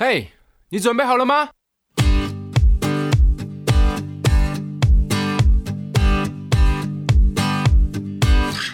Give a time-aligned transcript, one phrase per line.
[0.00, 0.26] 嘿，hey,
[0.68, 1.48] 你准备好了吗？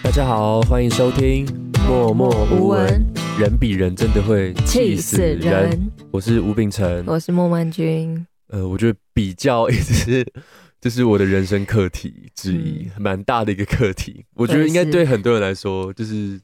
[0.03, 1.47] 大家好，欢迎收听
[1.87, 3.03] 《默默无闻》，
[3.41, 5.41] 人比人真的会气死人。
[5.41, 5.91] 死人。
[6.11, 8.23] 我是吴秉承，我是莫曼君。
[8.49, 10.33] 呃，我觉得比较一直是，
[10.79, 14.23] 这是我的人生课题之一，嗯、蛮大的一个课题。
[14.35, 16.39] 我觉得应该对很多人来说，就是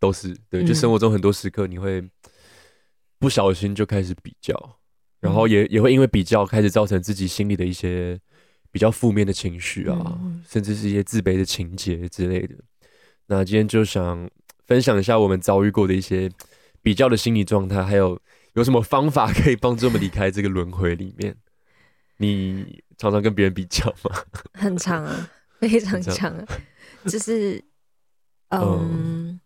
[0.00, 2.02] 都是对，就生活中很多时刻，你会
[3.24, 4.76] 不小心就开始比较，嗯、
[5.20, 8.20] 然后也也会因为比较开始造成自己心里的一些
[8.70, 12.54] 比较负面的情绪啊，嗯、甚至是一些自卑的情节之类的。
[13.28, 14.28] 那今天就想
[14.66, 16.30] 分享一下我们遭遇过的一些
[16.82, 18.20] 比较的心理状态，还有
[18.52, 21.34] 有什么方法可以帮助我们离开这个轮回里面。
[22.18, 24.14] 你常常跟别人比较吗？
[24.52, 26.46] 很长啊， 非常长啊，
[27.06, 27.64] 就是
[28.50, 29.40] 嗯，嗯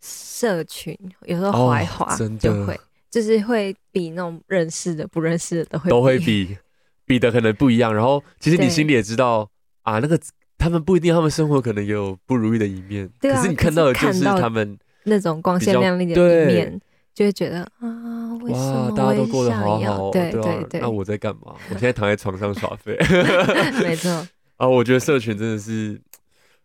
[0.00, 6.56] 社群有时候滑一滑就会，哦、就是会比那种认识的、不认识的都会都会比，
[7.06, 7.94] 比的可能不一样。
[7.94, 9.48] 然后其实你心里也知道
[9.82, 10.18] 啊，那个
[10.58, 13.08] 他们不一定，他们生活可能也有不如意的一面。
[13.20, 16.80] 对啊、可是你看到的就是他们那种光鲜亮丽的一面。
[17.16, 20.80] 就会觉得啊，为什么哇，大家都过得好好，对对对，对。
[20.82, 21.54] 那我在干嘛？
[21.70, 22.94] 我现在躺在床上耍废。
[23.82, 24.10] 没错。
[24.58, 25.98] 啊，我觉得社群真的是，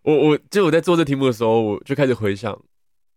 [0.01, 2.53] 我我就我在做这题目的时候，我就开始回想。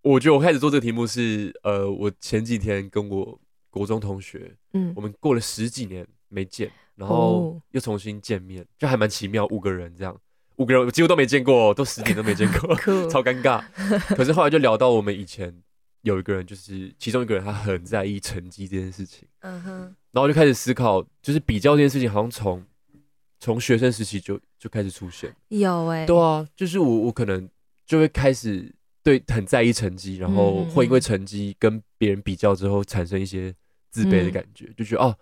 [0.05, 10.17] 我觉得我开始做这个题目是，呃，我前几天跟我国中同学，嗯，我们过了十几年没见，然后又重新见面，就还蛮奇妙，五个人这样，
[10.57, 12.75] 五个人我几乎都没见过，都十年都没见过，
[13.09, 13.65] 超尴尬。
[14.15, 15.63] 可是后来就聊到我们以前。
[16.03, 19.27] 有一个人，就是其中一个人，他很在意成绩这件事情。
[19.41, 19.81] 嗯哼，
[20.13, 22.63] 然后我就开始思考，就是比较这件事情，好像从
[23.41, 25.35] 从学生时期就就开始出现。
[25.49, 27.49] 有哎、欸，对啊，就是我我可能
[27.87, 28.71] 就会开始
[29.05, 33.55] 对很在意成绩，然后会因为成绩跟别人比较之后产生一些
[33.91, 35.15] 自卑的感觉，嗯、就觉得哦，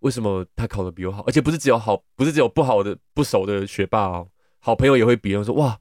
[0.00, 1.22] 为什么他考的比我好？
[1.26, 4.26] 而且不是只有好，不是只有不好的不熟的学霸哦，
[4.58, 5.78] 好朋友也会比，说哇，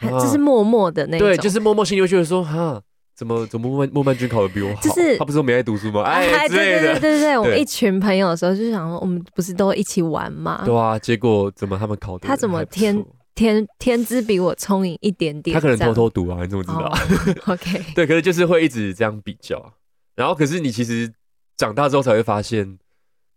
[0.00, 2.82] 这是默默的那种，对，就是默默心里会说哈。
[3.12, 4.80] 怎么怎么莫曼莫曼君考的比我好？
[4.80, 6.00] 就是他不是说没爱读书吗？
[6.04, 10.62] 哎，对对对对对，我们一群朋友的时候就想说，我们不是都一起玩吗？
[10.64, 12.26] 对啊，结果怎么他们考的？
[12.26, 12.96] 他怎么天
[13.40, 15.54] 天天资比我聪颖一点点？
[15.54, 16.92] 他可能偷偷读啊，你怎么知道？
[17.54, 19.72] OK，对，可是就是会一直这样比较，
[20.14, 21.10] 然后可是你其实
[21.56, 22.78] 长大之后才会发现，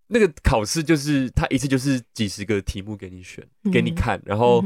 [0.08, 4.62] 那个考试就是他一次就是几十个题目给你选，给你看，然后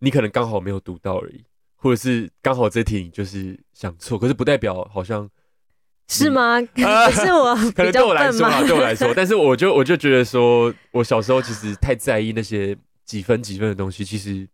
[0.00, 1.42] 你可能刚好没有读到而已。
[1.76, 5.28] 或者是刚好这题你就是想错，可是不代表好像
[6.08, 6.60] 是吗？
[6.76, 14.46] 可是我可能对我来说啊，对我来说，但是我就我就觉得说，我小时候其实太在意那些几分几分的东西，其实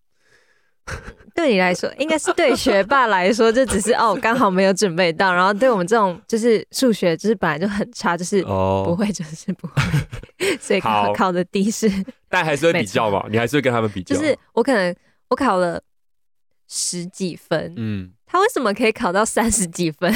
[1.34, 5.32] 对你来说，应该是对学霸来说，就只是哦，刚好没有准备到。
[5.32, 11.90] 然后对我们这种就是数学就是本来就很差，就是不会就是不会， 所以考考的低是，
[12.28, 14.14] 但还是会比较嘛，你还是会跟他们比较。
[14.14, 14.94] 就是我可能
[15.28, 15.80] 我考了。
[16.72, 20.08] 十几分，嗯，他为什么可以考到三十几分？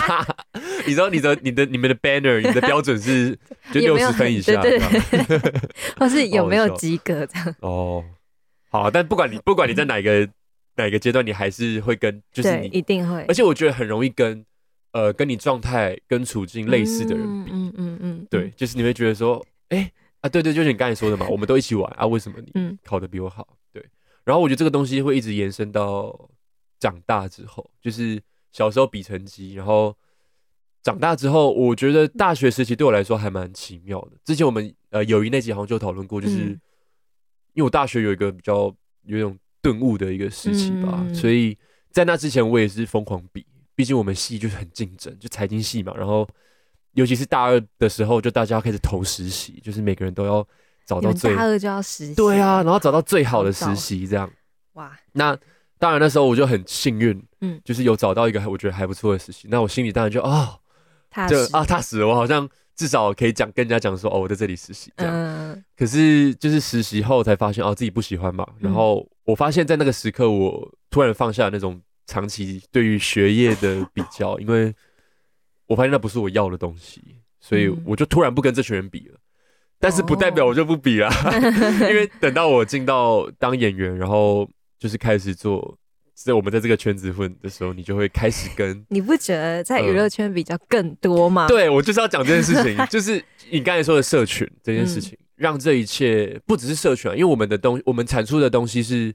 [0.86, 3.38] 你知道你的、你的、你们的 banner，你的标准是
[3.70, 4.80] 就六十分以下，对
[5.98, 7.54] 或是有没有及格这样？
[7.60, 8.02] 哦，
[8.70, 10.28] 好，但不管你不管你在哪个
[10.76, 14.44] 哪个阶段，你还是会跟，就是你一定会，而且我觉得很容易跟
[14.92, 19.90] 呃跟你状态跟处境类似的人比，嗯嗯嗯，对，就是你会觉得说，哎
[20.20, 23.46] 啊，对对，就是你刚才说的嘛，我们都一起玩啊，为什么你考的比我好？
[23.72, 23.84] 对。
[24.24, 26.28] 然后我觉得这个东西会一直延伸到
[26.80, 29.96] 长大之后，就是小时候比成绩，然后
[30.82, 34.12] 长大之后，我觉得大学时期对我来说还蛮奇妙的。
[34.24, 36.60] 之前我们呃友谊那集好像就讨论过，就是、嗯、
[37.56, 38.72] 因为我大学有一个比较
[39.02, 41.58] 有一种顿悟的一个时期吧，嗯、所以
[41.90, 43.44] 在那之前我也是疯狂比，
[43.74, 45.92] 毕竟我们系就是很竞争，就财经系嘛。
[45.96, 46.28] 然后
[46.92, 50.46] 尤其是大二的时候，就大家要开始投实习，就是每个人都要。
[50.86, 54.30] 找到最大二就要实习，对啊，然后找到最好的实习，这样
[54.74, 54.96] 哇。
[55.14, 55.36] 那
[55.80, 59.48] 当然那时候我就很幸运，嗯，就是有找到一个我觉得还不错的实习。
[59.50, 60.60] 那我心里当然就哦，
[61.28, 65.62] 就啊踏实了，我好像至少可以讲跟人家讲说哦，我在这里实习这样。
[65.76, 68.46] 可是就是实习后才发现哦，自己不喜欢嘛。
[68.60, 74.74] 然后我发现在那个时刻，我突然放下那种长期对于学业的比较，因为
[75.66, 77.02] 我发现那不是我要的东西，
[77.40, 79.18] 所以我就突然不跟这群人比了。
[79.78, 81.34] 但是不代表我就不比啦，oh.
[81.90, 85.76] 因为等到我进到当演员，然后就是开始做，
[86.24, 88.84] 在我们在这个圈子混的时候，你就会开始跟。
[88.88, 91.46] 你不觉得在娱乐圈比较更多吗？
[91.46, 99.14] 嗯、对，我就是要讲这件事情， 就是你刚才说的社群这件事情，嗯、让这一切不只是社群啊，因为我们的东，我们产出的东西是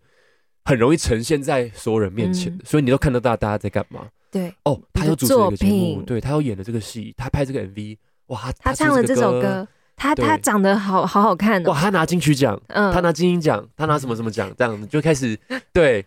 [0.63, 4.07] 很容易呈现在所有人面前的，嗯、所以你都看得到大家在干嘛。
[4.31, 7.97] 对，哦，他又主持了一个节目，对，他又演了这个戏，他拍这个 MV。
[8.27, 9.67] 哇，他唱了这首歌，
[9.97, 15.37] 他他长得好好好看哇，他拿金曲奖，嗯，他拿金鹰奖，他拿什么什么奖，这样子就开始
[15.73, 16.05] 对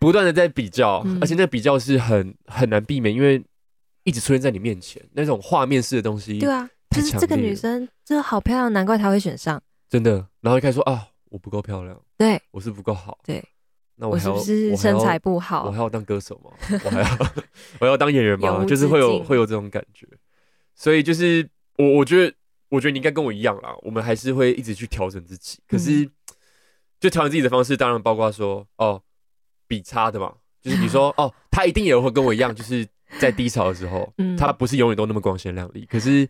[0.00, 3.40] 不断的在比较，而且那比较是很很难避免，因为
[4.02, 10.26] 一直出现在你面前那种画面式的东西，对啊，就是这个女生真的好漂亮，难怪她会选上，真的。
[10.40, 13.44] 然后一开始说啊，我不够漂亮，对我是不够好，对。
[14.02, 15.66] 那我，我是不是身材不好？
[15.66, 16.50] 我还要当歌手吗？
[16.82, 17.18] 我还要
[17.80, 18.64] 我要当演员吗？
[18.64, 20.06] 就是会有会有这种感觉，
[20.74, 22.34] 所以就是我我觉得
[22.70, 25.58] 我觉得你应该跟我一样啦，我们还是会一直去调整自己。
[25.68, 26.10] 可是
[26.98, 29.02] 就调整自己的方式，当然包括说哦
[29.70, 32.84] 比差的嘛，就是比如说 哦他一定也会跟我一样，就是
[33.20, 35.86] 在低潮的时候， 他不是永远都那么光鲜亮丽。
[35.86, 36.28] 可是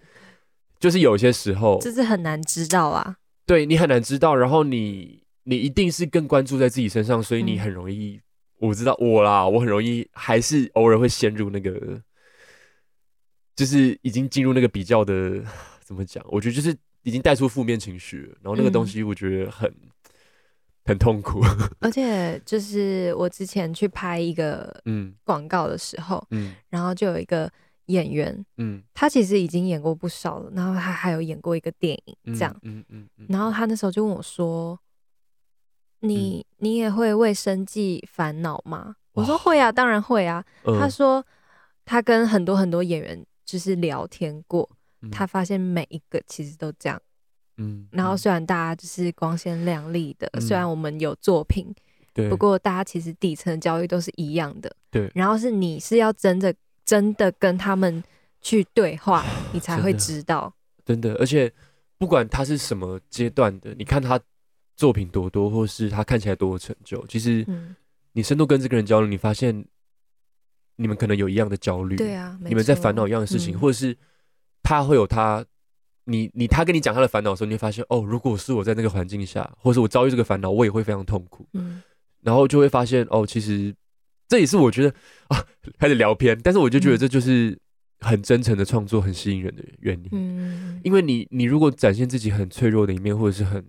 [0.78, 3.16] 就是有些时候，就是很难知道啊。
[3.46, 5.18] 对你很难知道，然后你。
[5.44, 8.20] 你一定是更关注在自己身上，所以你很容易，
[8.60, 12.00] 嗯、我知道我啦，我很容易还是偶尔会陷入那个，
[13.56, 15.42] 就是已经进入那个比较的，
[15.82, 16.22] 怎么讲？
[16.28, 19.88] 我觉得就是已经带出负面情绪，然后那个东西我觉得很、嗯、
[20.90, 21.40] 很痛苦。
[21.80, 27.50] 而且就是我之前去拍一个嗯广告的时候，嗯，然后就有一个
[27.86, 34.78] 演员，嗯，他其实已经演过不少了，然后他还有演过一个电影，这样，嗯嗯，嗯，嗯，然后他那时候就问我说。
[36.02, 38.96] 你你也会为生计烦恼吗？
[39.12, 40.42] 我说会啊，当然会啊。
[40.64, 41.22] 他说
[41.84, 44.66] 他跟很多很多演员就是聊天过，
[45.12, 46.98] 他发现每一个其实都这样。
[47.56, 51.74] 嗯，然后虽然大家就是光鲜亮丽的，虽然我们有作品，
[52.12, 54.74] 对，不过大家其实底层教育都是一样的。
[54.90, 56.54] 对，然后是你是要真的
[56.84, 58.02] 真的跟他们
[58.40, 60.52] 去对话，你才会知道。
[60.84, 61.52] 真的，而且
[61.98, 64.20] 不管他是什么阶段的，你看他。
[64.76, 67.46] 作品多多，或是他看起来多有成就，其实
[68.12, 69.62] 你深度跟这个人交流，你发现
[70.76, 73.94] 你们可能有一样的焦虑，对啊，你们在烦恼一样的事情，或者是
[74.62, 75.44] 他会有他，
[76.10, 81.82] 你你他跟你讲他的烦恼的时候，你会发现哦，如果是我在那个环境下，或是我遭遇这个烦恼，我也会非常痛苦，嗯，
[82.22, 83.74] 然后就会发现哦，其实
[84.28, 84.94] 这也是我觉得
[85.28, 85.44] 啊，
[85.78, 87.58] 开始聊偏，但是我就觉得这就是
[88.00, 93.64] 很真诚的创作，很吸引人的原因，嗯，因为你你如果展现自己很脆弱的一面，或者是很。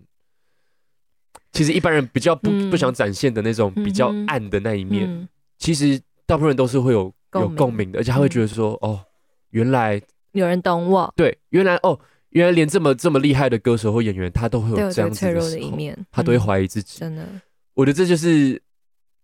[1.53, 5.27] 其实一般人比较不不想展现的那种比较暗的那一面，
[5.57, 7.91] 其实大部分人都是会有有共鸣。
[7.91, 9.03] 的，而且他会觉得说，哦，
[9.49, 10.01] 原来
[10.31, 11.13] 有人懂我。
[11.13, 11.99] 对，原来哦，
[12.31, 16.99] 原来连这么这么厉害的歌手或演员，他都会有这样子的一面，他都会怀疑自己。
[16.99, 17.25] 真的，
[17.73, 18.61] 我觉得这就是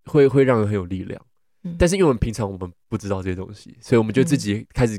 [0.05, 1.21] 会会让人很有力量。
[1.77, 4.97] 但是因为我们平常我们不知道这些东西，所以我们就自己开始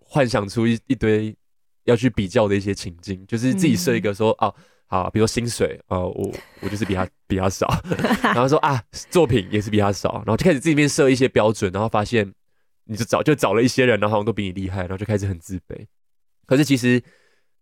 [0.00, 1.36] 幻想出一一堆
[1.84, 4.52] 要去比较的一些情境，就是自己设一个说啊。
[4.92, 7.68] 好，比如说薪水啊、呃，我我就是比他比他少，
[8.22, 12.34] 然后说啊，作品也是比他少，然后就开始自己面设一些标准，然后发现
[12.86, 15.86] 你就找就找了一些人，然后好像都比你厉害，然后就开始很自卑。
[16.44, 17.00] 可是其实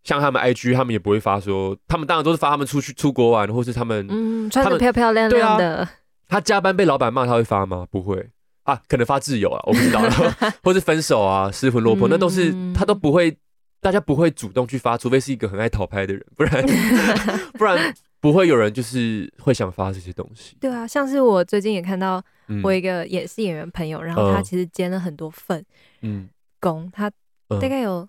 [0.08, 5.80] 像他们 IG，他们也不会发说，他们当然都是发他们出去出国玩，或是他们嗯穿的漂漂亮亮的。
[5.80, 5.90] 啊、
[6.26, 7.86] 他加班被老板骂，他会发吗？
[7.90, 8.30] 不会
[8.62, 10.00] 啊，可能发自由啊，我不知道，
[10.64, 13.36] 或是分手啊，失魂落魄，那都是他都不会。
[13.80, 16.66] 大家不会主动去发，除非是一个很爱讨拍的人，不然
[17.56, 20.56] 不然不会有人就是会想发这些东西。
[20.58, 22.20] 对啊，像是我最近也看到
[22.64, 25.64] 我一个也是演员朋友，嗯、然后他其实兼了很多份
[26.02, 26.28] 嗯
[26.58, 27.08] 工，他
[27.48, 28.06] 大概有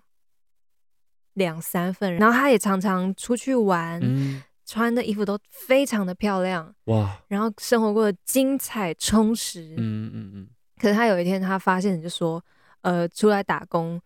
[1.34, 10.48] 两三份，然后他也常常出去玩，嗯、穿的衣服都非常的漂亮哇，然后生活过得精彩充实，嗯嗯嗯。
[10.80, 12.44] 可是他有一天他发现，就说
[12.82, 14.00] 呃出来打工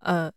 [0.00, 0.30] 呃。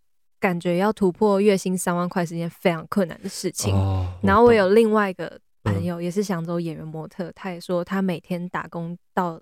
[0.44, 3.74] 感觉要突破月薪三万块是一件非常困难的事情。
[3.74, 9.42] 哦、然后我有另外一个朋友，也是想走演员模特，嗯、他也说他每天打工到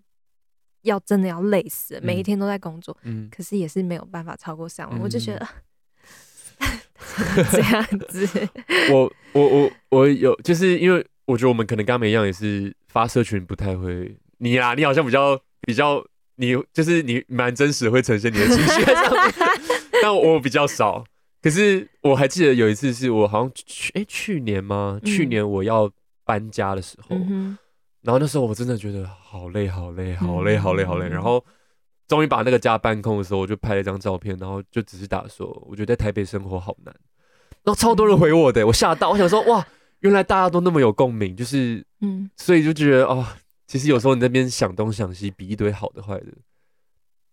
[0.84, 5.00] 要真的要累死，嗯、每一天都在工作，嗯、可是也是没有办法超过三万。
[5.00, 5.48] 嗯、我就觉得
[7.52, 8.28] 这样子
[8.92, 14.16] 我，我我我我有，就是因为我觉得我们可能跟他们一样，也是发社群不太会。
[14.38, 16.04] 你啊，你好像比较比较，
[16.36, 19.34] 你就是你蛮真实，会呈现你的情绪在上面。
[20.02, 21.04] 但我比较少，
[21.42, 25.00] 可是我还记得有一次是我好像去哎、欸、去年吗？
[25.04, 25.92] 嗯、去年我要
[26.26, 27.56] 搬家的时候，嗯、
[28.02, 31.44] 然后那时候我真的觉得好累好累好累好累好累，然后
[32.12, 36.94] 终于把那个家搬空的时候，我就拍了一张照片，然后就只是打说我觉得在台北生活好难，
[37.64, 39.66] 然后超多人回我的，我吓到，我想说哇，
[40.02, 43.26] 原来大家都那么有共鸣，就是嗯，所以就觉得哦，
[43.66, 46.28] 其实有时候你那边想东想西，比一堆好的坏的。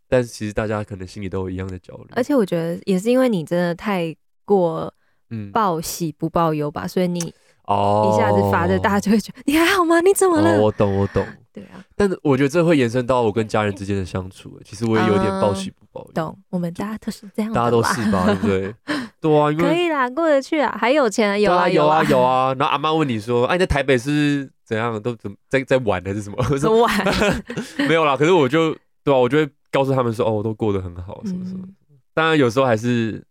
[0.09, 4.95] 但是其实大家可能心里都有一样的焦虑，而且我觉得也是因为你真的太过
[5.31, 5.51] 嗯。
[5.51, 7.35] 报喜不报忧吧，嗯、所以你
[7.69, 10.01] 哦一下子发的，大家就会觉得、哦、你还好吗？
[10.01, 10.57] 你怎么了？
[10.57, 11.25] 哦、我懂，我懂。
[11.53, 14.59] 对啊，但是我觉得这会延伸到我跟家人之间的相处。
[14.65, 16.05] 其实我也有点报喜不抱。
[16.15, 18.75] 懂，我们大家都是这样，大家都是吧，对不对？
[19.21, 22.55] 对啊，可以啦，过得去啊，还有钱，有啊，有啊，有啊。
[22.55, 25.01] 然后阿妈问你说：“哎，你在台北是怎样？
[25.03, 26.91] 都怎在在玩还是什么？”怎么玩？
[27.89, 28.17] 没有啦。
[28.17, 28.73] 可是我就
[29.03, 31.67] 对啊，我就会告诉他们说：“哦，我都过得很好，什么什么。”
[32.15, 33.25] 当然有时候还是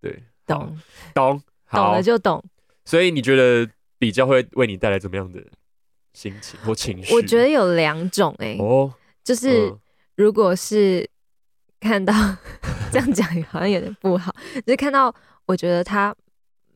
[0.00, 0.76] 对，懂
[1.14, 2.42] 懂，懂了就懂。
[2.84, 5.40] 所以你觉得比较会为你带来怎么样的？
[6.14, 8.92] 心情或情绪，我觉得有两种哎、欸，哦，
[9.24, 9.72] 就是
[10.14, 11.08] 如果是
[11.80, 12.12] 看到
[12.92, 14.30] 这样讲好像有点不好，
[14.66, 15.14] 就是看到
[15.46, 16.14] 我觉得他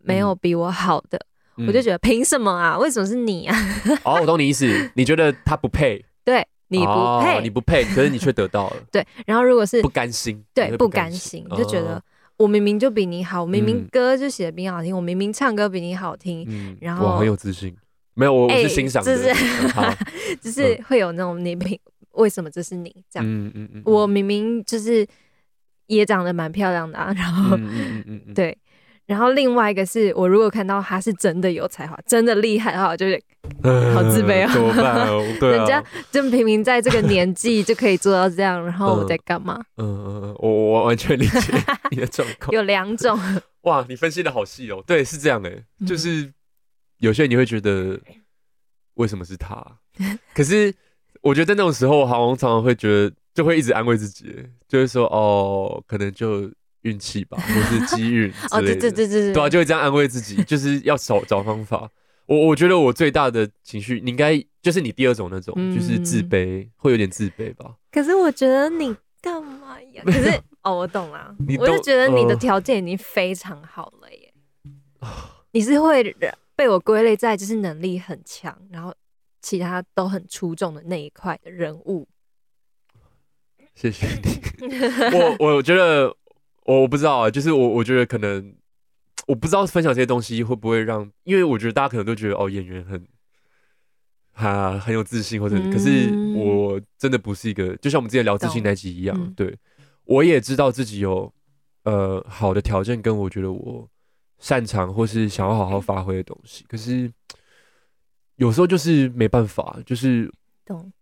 [0.01, 1.21] 没有比我好的，
[1.59, 2.79] 嗯、我就觉得凭什么啊？
[2.79, 3.55] 为什么是你啊？
[4.05, 6.85] 哦，我懂你意思，你觉得他不配，对，你不
[7.21, 9.07] 配，哦、你不配，可是你却得到了， 对。
[9.27, 12.03] 然后如果是不甘心，对，不甘心，不甘心，就觉得
[12.39, 17.75] 我明明就比你好，我明明歌就写的比你好听，嗯、我明明唱歌比你好听，嗯、然后我很有自信。
[18.15, 19.35] 没有，我我是欣赏的，就是
[20.41, 21.79] 就是会有那种你凭
[22.13, 23.27] 为什么这是你这样？
[23.27, 25.07] 嗯嗯嗯，我明明就是
[25.87, 28.57] 也长得蛮漂亮的啊，然后嗯嗯嗯 对，
[29.07, 33.15] 然后另外一个是我如果看到他是真的有才华，真的厉害的话，就是
[33.95, 35.07] 好自卑啊，怎么办？
[35.51, 39.59] 人家就明明在这个年纪就可以做到这样，然后我在干嘛？
[39.77, 41.53] 嗯嗯嗯，我我完全理解
[41.91, 42.53] 你的状况。
[42.53, 43.19] 有两种，
[43.63, 45.51] 哇，你分析的好细哦，对，是这样的，
[45.87, 46.33] 就是。
[47.01, 48.01] 有些人你会觉得
[48.95, 49.63] 为什么是他？
[50.35, 50.75] 可是
[51.21, 54.35] 我觉得在那种时候，好像常常会觉得就会一直安慰自己，
[54.67, 56.51] 就是说哦，可能就
[56.87, 58.57] 运气吧， 或是机遇之类的。
[58.57, 61.91] 哦，对对对对，对啊，就会这样安慰自己，就是要找找方法。
[62.27, 67.75] 我我觉得我最大的情绪，你应该就是你第二种那种，嗯、就是自卑，会有点自卑吧。
[67.91, 70.03] 可是我觉得你干嘛呀？
[70.07, 70.31] 可是
[70.63, 74.33] 哦，我懂了，你我就觉得你的条件已经非常好了耶。
[75.01, 75.09] 呃、
[75.53, 76.17] 你是会。
[76.57, 78.95] 被我归类在就是能力很强，然后
[79.43, 82.09] 其他都很出众的那一块的人物。
[83.75, 84.67] 谢谢你。
[85.13, 86.17] 我 我觉得
[86.67, 88.55] 我我不知道啊，就是我我觉得可能
[89.27, 93.07] 我不知道分享这些东西会不会让，因为我觉得大家可能都觉得哦，演员很
[94.35, 99.57] 啊很有自信，或者、嗯、可是我真的不是一个，就像我们之前聊自信那集一样，嗯、对，
[100.05, 101.33] 我也知道自己有
[101.85, 103.89] 呃好的条件，跟我觉得我。
[104.39, 107.11] 擅长或是想要好好发挥的东西，可是
[108.35, 110.31] 有时候就是没办法，就是
[110.63, 110.93] 懂。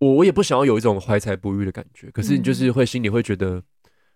[0.00, 3.62] 我我也不想要有一种怀才不遇的感觉，可是你就是会心里会觉得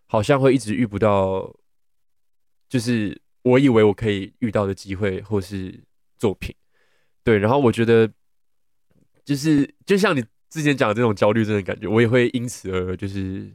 [0.07, 1.55] 好像会一直遇不到，
[2.69, 5.85] 就是我以为我可以遇到的机会或是
[6.19, 6.55] 作品，
[7.23, 8.11] 对，然后我觉得
[9.25, 13.53] 就是就像你之前讲的这种焦虑症的感觉，我也会因此而就是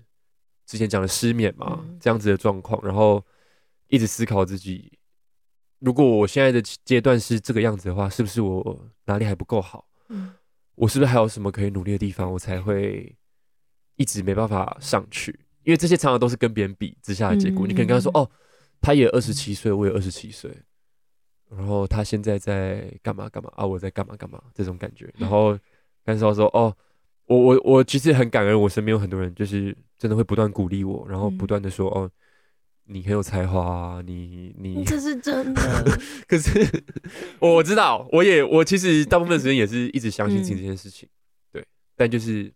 [0.66, 3.24] 之前讲的失眠嘛，这样子的状况，然后。
[3.94, 4.98] 一直思考自己，
[5.80, 9.86] 如果我现在的阶段是这个样子的话，是不是我哪里还不够好？
[10.08, 10.34] 嗯，
[10.76, 13.14] 我是不是还有什么可以努力的地方，我才会
[13.98, 15.38] 一直没办法上去？
[15.64, 17.66] 因为这些常常都是跟别人比之下的结果。
[17.66, 18.30] 嗯、你可以跟他说：“哦，
[18.82, 20.52] 他也二十七岁，我也二十七岁，
[21.50, 23.66] 然后他现在在干嘛干嘛啊？
[23.66, 25.12] 我在干嘛干嘛？”这种感觉。
[25.18, 25.58] 然后
[26.04, 26.76] 但是他说：“哦，
[27.26, 32.10] 我我我其实很感恩，我身边有很多人，就是真的会不断鼓励我，然后不断的说：‘哦。’”
[32.86, 35.62] 你很有才华啊，你你这是真的。
[36.28, 36.84] 可是
[37.40, 41.66] 我知道，我也我其实大部分时间也是一直相信自己这件事情，嗯、对。
[41.96, 42.52] 但就是，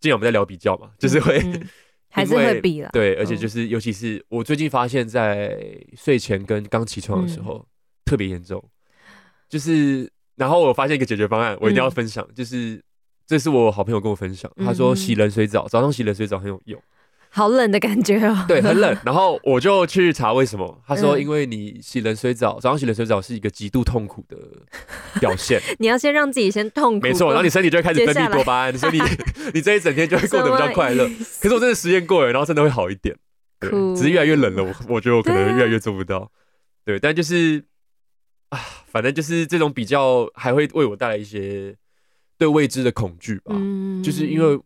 [0.00, 1.68] 既然我们在聊比较嘛，就是会、嗯嗯、
[2.16, 2.88] 还是会比了。
[2.92, 5.54] 对，而且就是，尤其是我最近发现，在
[5.94, 7.66] 睡前跟刚起床的时候、嗯、
[8.06, 8.62] 特别严重。
[9.48, 12.26] 就是，然后我发现一个解决方案，我一定要分享。
[12.28, 12.82] 嗯、就是，
[13.26, 16.82] 这是我好朋友跟我分享，他说洗冷水澡，早上洗冷水澡很有用。
[17.36, 18.96] 好冷的感觉哦，对，很冷。
[19.04, 24.38] 然后我就去查为什么，他说因为你洗冷水澡，早上洗冷水澡是一个极度痛苦的
[25.20, 25.60] 表现。
[25.78, 29.00] 你要先让自己先痛苦，没错，然后你身体就会开始分泌多巴胺，所以 你
[29.52, 31.04] 你这一整天就会过得比较快乐。
[31.42, 33.14] 可是我真的实验过了，然后真的会好一点，
[33.60, 34.64] 对，只是越来越冷了。
[34.64, 36.32] 我我觉得我可能越来越做不到，
[36.86, 37.62] 对，但就是
[38.48, 41.76] 啊，反正就是这种比较还会为我带来一些
[42.38, 44.58] 对未知的恐惧吧，嗯就是因为。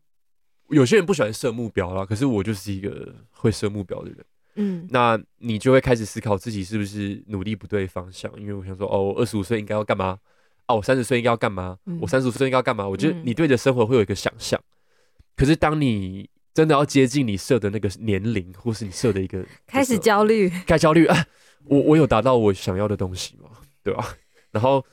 [0.71, 4.19] 有些人不喜欢设目标啦，可是我就是一个会设目标的人。
[4.57, 10.19] 嗯，那你就会开始思考自己是不是努力不对方向，因为我想说，哦，我二十五岁应该要干嘛？
[10.67, 11.79] 哦，我三十岁应该要干嘛？
[11.87, 12.87] 嗯、我三十五岁应该要干嘛？
[12.87, 21.27] 我觉得你对着生活会有一个想象，嗯、可是当你真的要接近你设的那个年龄，或是你设的一个 开始焦虑，该焦虑啊！
[21.67, 23.51] 我我有达到我想要的东西吗？
[23.85, 24.17] 对吧？
[24.51, 24.85] 然后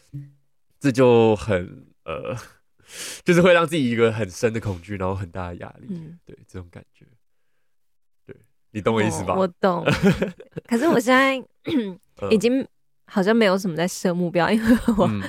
[0.80, 2.38] 这就很呃。
[3.24, 7.06] 就是会让自己一个很深的恐惧，然后很大的压力，嗯、对这种感觉，
[8.26, 8.36] 对
[8.72, 9.34] 你懂我意思吧？
[9.34, 9.86] 哦、我懂。
[10.68, 11.36] 可是我现在
[12.30, 12.66] 已经
[13.06, 15.22] 好像没有什么在设目标，因为我、嗯、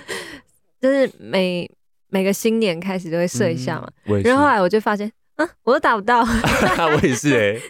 [0.81, 1.71] 就是每
[2.09, 6.23] 每个新年开始都会设一下嘛，嗯、然后后来我就发现嗯，我都达不到。
[6.95, 7.61] 我也是哎、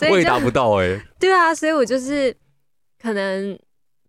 [0.00, 1.06] 欸，我也达不到哎、欸。
[1.18, 2.36] 对啊，所以我就是
[3.00, 3.58] 可能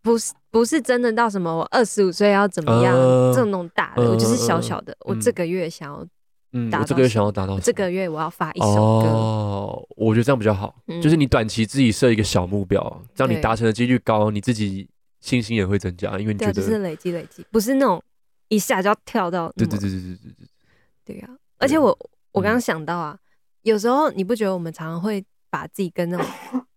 [0.02, 4.94] 不是不是真的到什么我二十五岁要怎么样、呃、这种那种大的，呃、我就是小小的。
[5.00, 6.06] 呃、我这个月想要。
[6.56, 9.08] 嗯，我这个月想要达到，这个月我要发一首歌。
[9.08, 14.88] 哦，我觉得这样比较好，嗯、就是你短期自己设一个小目标，这样你达成的几率高，你自己
[15.20, 18.00] 信心也会增加，因为你觉得就是累积累积，不是那种
[18.50, 19.52] 一下就要跳到。
[19.58, 20.32] 对对对对对对
[21.04, 21.16] 对。
[21.16, 21.98] 对啊，而且我
[22.32, 23.26] 我刚刚想到啊，嗯、
[23.64, 26.28] 有时候你不觉得我们常常会把自己跟那种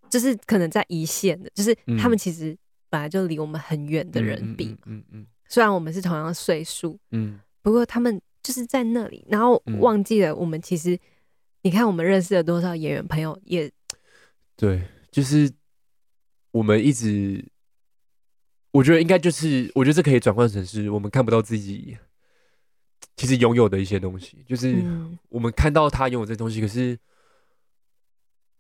[0.09, 2.57] 就是可能在一线的，就是他们其实
[2.91, 8.21] 本来就离我们很远的人比，嗯嗯，虽然我们是同样的岁数，嗯，不过他们。
[8.43, 11.01] 就是在那里，然后忘记了我们其实，嗯、
[11.63, 13.69] 你看我们认识了多少演员朋友，也
[14.55, 15.53] 对，就是
[16.53, 17.45] 我们一直，
[18.71, 21.99] 我觉得应该就是，我觉得这可以转换成是我们看不到自己
[23.17, 24.81] 其实拥有的一些东西，就是
[25.29, 26.97] 我们看到他拥有这东西，可是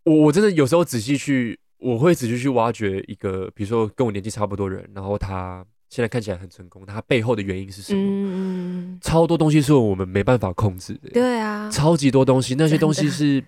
[0.02, 5.64] 我我真的有时候仔细去，我会仔细去挖掘一个，比如说跟我年纪差不多人，然后他。
[5.88, 8.00] 现在看起来很成功，他背后的原因是什么？
[8.02, 11.08] 嗯，超多东西是我们没办法控制的。
[11.10, 13.42] 对啊，超级多东西，那些东西是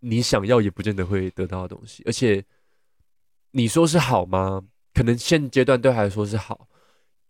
[0.00, 2.02] 你想要也不见得会得到的东西。
[2.04, 2.44] 而且
[3.52, 4.62] 你说是好吗？
[4.92, 6.68] 可能现阶段对他来说是好，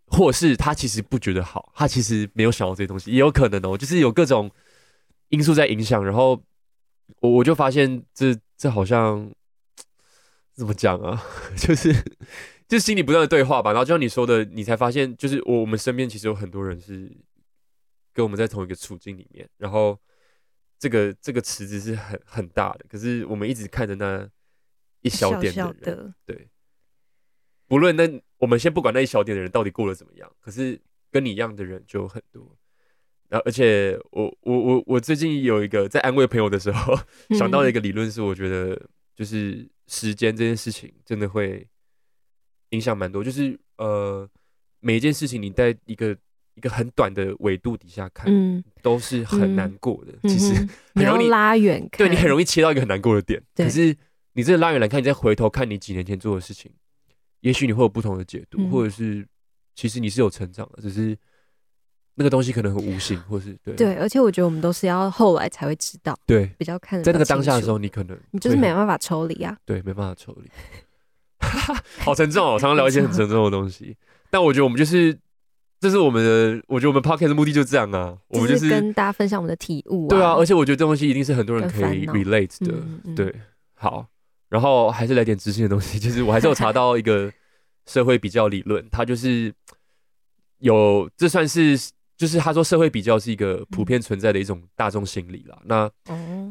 [0.08, 3.78] 或者是他其实不觉得好，他其实没有想到这些东西，也有可能哦。
[3.78, 4.50] 就是有各种
[5.28, 6.42] 因素在影响，然后
[7.20, 9.30] 我我就发现这这好像
[10.54, 11.22] 怎么讲啊？
[11.56, 11.94] 就是。
[12.66, 17.14] 就心里不断的对话吧，然后就像你说的，你才发现，就是我我们身边其实有很多人是
[18.14, 20.00] 跟我们在同一个处境里面，然后
[20.78, 24.26] 这个这个池子是很很大的，可是我们一直看着那
[25.02, 26.48] 一小点的人，小小的对，
[27.68, 30.80] 不论那我们先不管那一小点的人到底过得怎么样，可是
[31.10, 32.56] 跟你一样的人就很多，
[33.28, 36.98] 然后而且我我我我最近有一个在安慰朋友的时候
[37.38, 41.66] 想到了一个理论，是我觉得就是时间这件事情真的会。
[42.70, 44.28] 影响蛮多，就是呃，
[44.80, 46.16] 每一件事情你在一个
[46.54, 50.12] 一个很短的维度底下看，嗯，都是很难过的。
[50.24, 50.54] 嗯、其实
[50.92, 53.40] 很容易拉远，对你很容易切到一个很难过的点。
[53.54, 53.96] 对可是
[54.32, 56.72] 你这个拉远来看，你再回头看你几年前做的事情，
[57.42, 59.24] 也许你会有不同的解读，嗯、或者是
[59.76, 61.16] 其实你是有成长的，只是
[62.16, 63.94] 那个东西可能很无形，或是对对。
[63.96, 70.50] 而且我觉得我们都是要后来才会知道，对，比较看在那个当下的时候，你可能你就是没办法抽离啊，对，没办法抽离。
[71.98, 73.96] 好沉重哦，常常聊一些很沉重的东西。
[74.30, 75.18] 但我觉得我们就是，
[75.80, 78.16] 这是我们的，我觉得我们 podcast 的目的就是这样啊。
[78.28, 80.08] 我们就是跟大家分享我们的体悟。
[80.08, 82.74] 对啊，而且我觉得这东西一定是很多人可以 relate 的。
[83.14, 83.34] 对，
[83.74, 84.06] 好，
[84.48, 87.30] 然后还是来点知性的东西，就是我还是有查到一个
[87.86, 89.52] 社会比较理论，它就是
[90.60, 91.76] 有，这算是。
[92.16, 95.60] 就是他说，社会比较是一个普遍存在的一种大众心理啦。
[95.64, 95.90] 那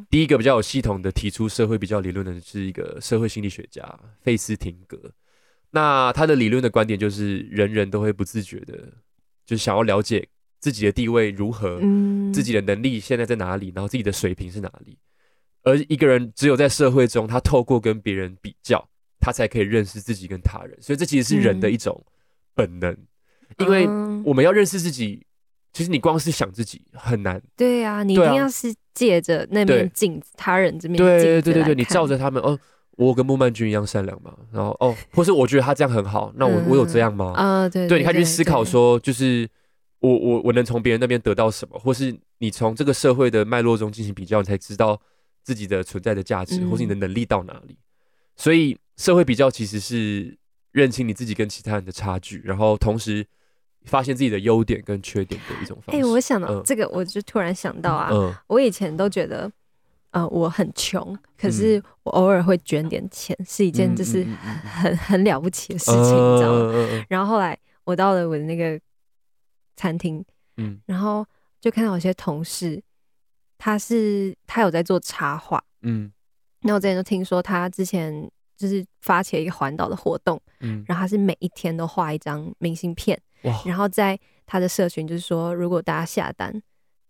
[0.10, 4.99] 第一个比较有系统的提出社会比较理论的是一个社会心理学家费斯廷格。
[5.71, 8.91] 那他的理论的观点就是，人人都会不自觉的，
[9.45, 10.28] 就想要了解
[10.60, 11.80] 自己的地位如何，
[12.34, 14.97] 自己的能力现在在哪里，然后自己的水平是哪里。
[15.63, 18.86] 而一个人只有在社会中，他透过跟别人比较，
[19.21, 20.78] 他才可以认识自己跟他人。
[20.82, 22.06] 所以这其实是人的一种
[22.54, 22.95] 本能，
[23.60, 23.88] 因为
[24.26, 25.26] 我们要认识自己。
[25.73, 27.41] 其实你光是想自己很难。
[27.57, 31.23] 对啊，你一定要是借着那面镜子，他人这面镜子。
[31.23, 32.57] 对对对对，你照着他们哦，
[32.91, 37.33] 我跟穆曼君一样善良嘛，然后哦，或是我觉得他这样很好，那我我有这样吗？
[37.36, 39.49] 啊，对对，你开始思考说，就是
[39.97, 45.01] 我我我能从别人那边得到什么，或是你从这个社会的脉络中进行比较，你才知道
[45.41, 47.75] 自己的存在的价值，或是你的能力到哪里。
[48.36, 50.38] 所以社会比较其实是
[50.71, 53.25] 认清你自己跟其他人的差距，然后同时。
[53.85, 56.01] 发现自己的优点跟缺点的一种方式。
[56.01, 59.51] 哎、欸，我想到这个，我就突然想到啊，嗯、我以前都觉得，
[60.11, 64.25] 呃，我很穷，可是我偶尔会捐点钱，嗯、是一件就是
[64.63, 66.71] 很很了不起的事情，嗯、你知道吗？
[66.73, 68.79] 嗯、然后后来我到了我的那个
[69.75, 70.23] 餐厅，
[70.57, 71.25] 嗯，然后
[71.59, 72.81] 就看到有些同事，
[73.57, 76.11] 他是他有在做插画，嗯，
[76.61, 83.19] 那我之前就听说他之前就是发起了一个环岛的活动，嗯，然后他是每一天都画一张明信片。
[83.43, 86.62] 哇然后在他的社群，就是说，如果大家下单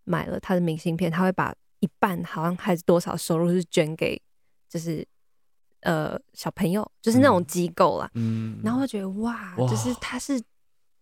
[0.03, 4.21] 买了他的明信片，他会把一半好像还是多少收入是捐给，
[4.69, 5.05] 就是
[5.81, 8.09] 呃小朋友，就是那种机构啦。
[8.13, 10.41] 嗯，然后我觉得哇，哇就是他是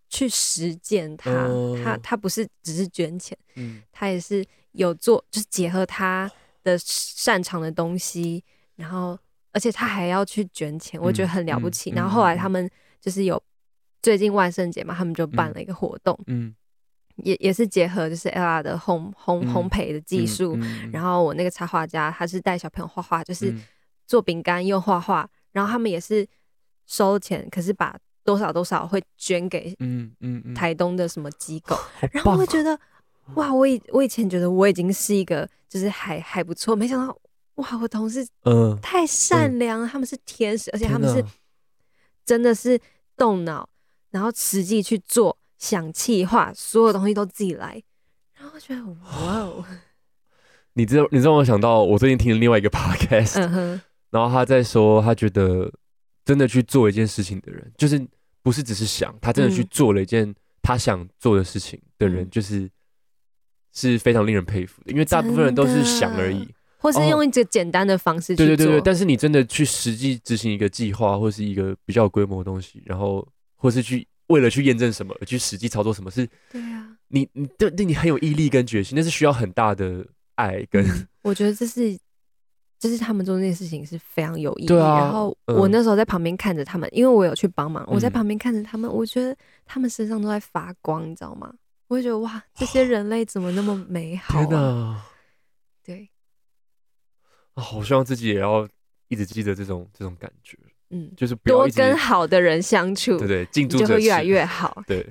[0.10, 6.32] 去实践他，呃、他他不是只是捐钱，嗯，他也是有做，就是结合他
[6.64, 8.44] 的擅长的东西，
[8.76, 9.18] 然后
[9.52, 11.92] 而且他还要去捐钱，我觉得很了不起。
[11.92, 13.42] 然后后来他们就是有。
[14.02, 16.56] 最近万圣节嘛，他们就办了一个活动，嗯，嗯
[17.18, 20.58] 也也是结合就是 Ella 的烘烘烘焙的技术，
[20.92, 23.54] 然后我那个插画家他是带小朋友画画，就是
[24.08, 26.28] 做饼干又画画，然后他们也是
[26.88, 31.78] 收钱，可是把多少多少会捐给嗯嗯台东的什么机构，
[32.12, 32.80] 然后我觉得
[33.36, 37.16] 哇，我以我以前觉得我已经是一个就是还还不错，没想到
[37.56, 41.24] 哇，我同事嗯太善良了，嗯、他们是天使，而且他们是
[42.26, 42.80] 真的是
[43.16, 43.68] 动脑，
[44.12, 45.38] 然后实际去做。
[45.58, 47.80] 想企划，所有东西都自己来，
[48.34, 48.82] 然后我觉得
[49.14, 49.64] 哇哦！
[50.74, 55.72] 你知道，你知道我想到，我最近听了另外一个 podcast，嗯，然后他在说，他觉得
[56.26, 58.04] 真的去做一件事情的人，就是
[58.42, 62.68] 不是只是想，他真的去做了一件他想做的事情的人，就是
[63.72, 73.28] 是非常令人佩服的，因为大部分人都是想而已，或是用一个简单的方式去做，对对对对，但是你真的去实际执行一个计划，或是一个比较有规模的东西，然后
[73.62, 74.08] 或是去。
[74.28, 76.26] 为了去验证什么而去实际操作什么是？
[76.50, 80.86] 对啊，你你对对你很有毅力跟决心，那是需要很大的爱跟。
[81.22, 82.00] 我觉得这是，
[82.80, 84.68] 就是他们做那件事情是非常有意义。
[84.68, 91.54] 然后我那时候在旁边看着他们，因为我有去帮忙，我在旁边看着他们，我觉得他们身上都在发光，你知道吗？
[91.90, 94.46] 我会觉得哇，这些人类怎么那么美好啊？
[94.46, 95.06] 天哪，
[95.84, 96.10] 对，
[97.56, 98.66] 啊，好希望自己也要
[99.10, 100.58] 一直记得这种这种感觉。
[100.92, 104.84] 嗯，就是多跟好的人相处，对对，近朱者，就会越来越好。
[104.86, 105.06] 对，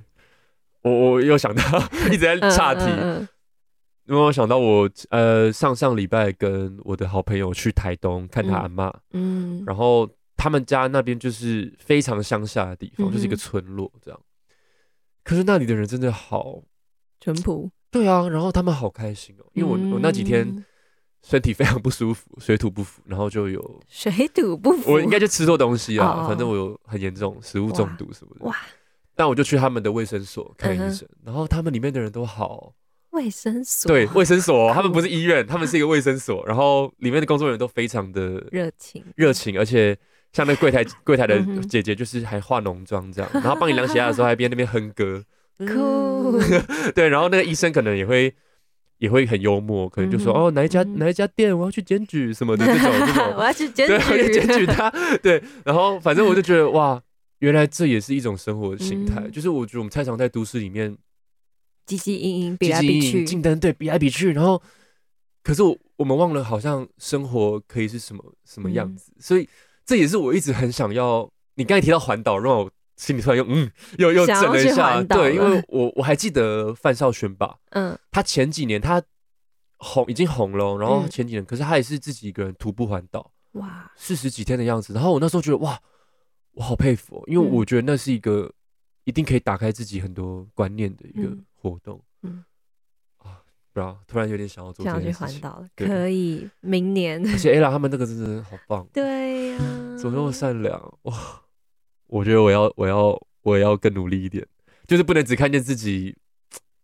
[0.83, 1.63] 我我又想到
[2.13, 3.17] 一直在岔题，嗯嗯。
[3.19, 3.29] 嗯、
[4.07, 14.21] 因为我想到我呃上上礼拜跟我的好朋友去台东看他阿嬷，嗯，然后他们家那边就是非常乡下的地方，嗯、就是一个村落这样。
[15.25, 16.63] 可是那里的人真的好
[17.21, 20.65] 淳朴，对啊，然后他们好开心哦，因为我、嗯、我那几天。
[21.23, 24.93] 身体非常不舒服，水土不服，然后就有水土不服。
[24.93, 28.47] 我应该就吃错东西啊，反正我有很严重食物中毒什么的。
[28.47, 28.57] 哇！
[29.15, 32.73] 但我就去他们的卫生所看医生，然后他们里面的人都好。
[33.11, 33.89] 卫生所？
[33.89, 36.43] 对，卫生所， 他们不是医院，他们是一个卫生所。
[36.47, 39.95] 然后里面的工作人员都非常的热情，热情，而且
[40.33, 45.23] 像那柜台 柜台的姐姐，就是还化浓妆这样，然后帮你量血压的时候还边那边哼歌。
[45.59, 46.41] 酷。
[46.95, 48.35] 对，然后那个医生可能也会。
[49.01, 52.93] 也会很幽默，可能就说、嗯、哦哪一家、嗯、哪一家店我要去检举什么的这种。
[53.07, 54.91] 这种，我要去检举，对， 检举他，
[55.23, 57.03] 对，然后反正我就觉得哇，
[57.41, 60.97] 原来这也是一种生活的形态，嗯、就是我觉得我们太常在都市里面
[61.87, 64.63] 汲汲营营，比来比去，竞争对比来比去，然后
[65.43, 69.49] 可是我我们忘了好像生活可以是什么什么样子，嗯、所以
[69.85, 71.29] 这也是我一直很想要。
[71.57, 72.71] 你刚才提到环岛，让我。
[73.01, 79.03] 心里突然又嗯，又又整了一下，对，因为我我还记得范少轩吧，嗯，他前几年他
[79.79, 85.81] 红已经红了，然后前几年，可是他也是自己一个人徒步环岛，哇，四十几天的样子，然后我那时候觉得哇，
[86.53, 88.53] 我好佩服，因为我觉得那是一个
[89.05, 92.45] 一定可以打开自己很多观念的一个活动，嗯，
[93.17, 93.41] 啊，
[93.73, 99.59] 不知道，突然有点想要做这件事情，想去环岛了，可以明年，而且 Ella 他们那个真的好棒，对呀，
[99.99, 101.43] 怎么那么善良哇。
[102.11, 104.45] 我觉得我要，我要，我要更努力一点，
[104.87, 106.17] 就是不能只看见自己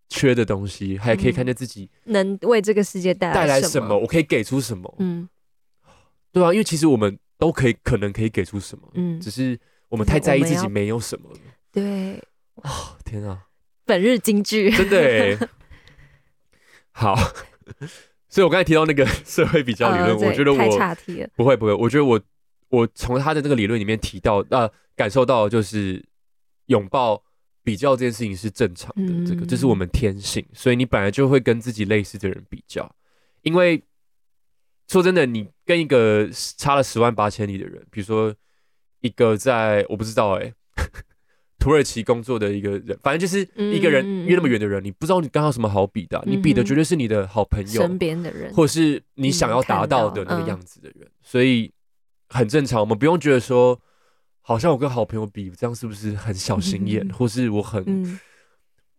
[0.08, 4.94] 缺的东西，还可以看见自己能为这个世界带来带来什么，我可以给出什么。
[5.00, 5.28] 嗯，
[6.32, 9.58] 对啊，因为其实我们都可以，可能可以给出什么，嗯，只是
[9.88, 11.38] 我们太在意自己没有什么了。
[11.72, 12.22] 对，
[12.54, 13.46] 哦，天啊，
[13.84, 15.48] 本日金句，真的，
[16.92, 17.16] 好，
[18.28, 20.58] 所以我刚才提到那个 社会比较理论，我觉得我
[21.34, 22.20] 不会不会，我觉得我
[22.68, 24.70] 我从他的那个理论里面提到啊。
[24.96, 26.02] 感受到就是
[26.66, 27.22] 拥抱
[27.62, 32.90] 比较这件事情是正常的，这个这是我们天性，所以你本来就会跟自己类似的人比较。
[33.42, 33.82] 因为
[34.88, 38.34] 说真的，你跟一个差了十万八千里的人，比如说
[39.00, 40.54] 一个在我不知道哎、欸，
[41.58, 51.70] 土耳其工作的一个人，反正就是一个人约那么远的人，你不知道你刚好什么好比的，你比的绝对是你的好朋友身边的人，或是你想要达到的那个样子的人，所以
[52.28, 53.78] 很正常，我们不用觉得说。
[54.48, 57.04] 好像我跟好朋友比，这样是不是很小心眼？
[57.04, 58.16] 嗯、或是我很，嗯、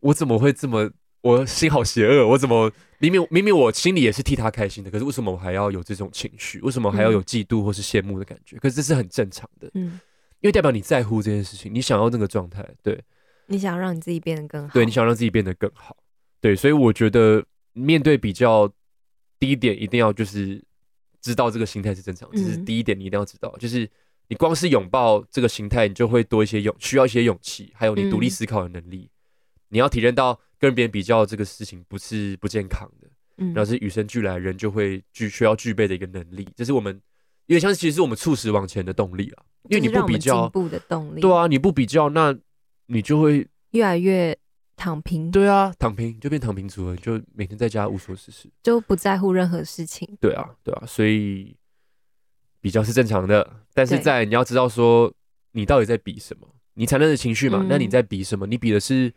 [0.01, 2.27] 我怎么会这么，我心好邪恶？
[2.27, 6.59] 我怎么明明明明我心里也是替他开心的，可是为什么我还要有这种情绪？
[6.59, 8.57] 为什么还要有嫉妒或是羡慕的感觉？
[8.57, 9.97] 可是这是很正常的，嗯，
[10.41, 13.01] 因为代表你在乎这件事情，你想要那个状态，对，
[13.45, 15.95] 你想要让你自己变得更好，对，你想让自己变得更好，
[16.41, 18.69] 对，所以我觉得面对比较，
[19.39, 20.61] 第一点一定要就是
[21.21, 23.89] 知道这个心态是正常，这是第一点，你一定要知道，就是。
[24.27, 29.09] 你光是拥抱这个形态，你就会多一些勇，需要一些勇气，还有你独立思考的能力。
[29.09, 29.11] 嗯、
[29.69, 37.01] 你要体认到跟别人比较这个事情不是不健康的，嗯，然后是与生俱来人就会具需要具备的一个能力，这是我们
[37.45, 39.43] 因为像其实是我们促使往前的动力啊。
[39.69, 41.19] 因为你不比较，进步的动力。
[41.19, 42.33] 对啊，你不比较，那
[42.85, 44.37] 你就会越来越
[44.77, 45.29] 躺平。
[45.29, 50.07] 对啊，躺平就变躺平族了，就每天在家无所事事，就不在乎任何事情。
[50.21, 51.53] 对啊，对啊，所以
[52.67, 53.63] 比较是正常的。
[53.73, 55.09] 但是在你要知道说，
[55.53, 56.45] 你到底在比什么？
[56.73, 57.59] 你产生的情绪嘛？
[57.61, 58.45] 嗯、那你在比什么？
[58.45, 59.13] 你比的是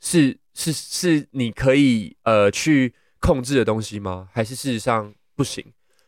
[0.00, 4.28] 是是是你可以呃去控制的东西吗？
[4.32, 5.64] 还是事实上不行？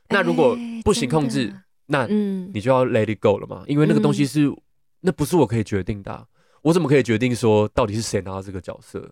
[0.08, 3.62] 那如果不行控制，欸、那你就要 let it go 了嘛？
[3.68, 4.60] 因为那个东西是、嗯、
[5.02, 6.26] 那不是我可以决定的、啊。
[6.62, 9.08] 我怎么可以决定说到底是谁拿到这个角色，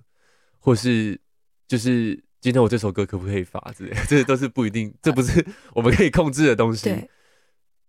[0.59, 1.21] 或是
[1.69, 6.91] 就是今天我这首歌可不可以发之类， 这都是不一定，这不是 我们可以控制的东西。